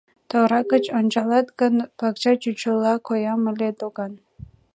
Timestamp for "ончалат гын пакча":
0.97-2.33